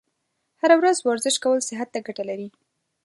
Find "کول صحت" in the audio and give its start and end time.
1.43-1.87